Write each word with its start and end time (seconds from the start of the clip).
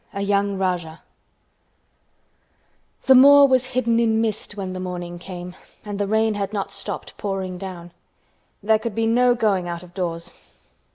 A 0.15 0.21
YOUNG 0.23 0.57
RAJAH 0.57 1.01
The 3.03 3.13
moor 3.13 3.47
was 3.47 3.67
hidden 3.67 3.99
in 3.99 4.19
mist 4.19 4.57
when 4.57 4.73
the 4.73 4.79
morning 4.79 5.19
came, 5.19 5.55
and 5.85 5.99
the 5.99 6.07
rain 6.07 6.33
had 6.33 6.51
not 6.51 6.71
stopped 6.71 7.15
pouring 7.17 7.59
down. 7.59 7.91
There 8.63 8.79
could 8.79 8.95
be 8.95 9.05
no 9.05 9.35
going 9.35 9.67
out 9.67 9.83
of 9.83 9.93
doors. 9.93 10.33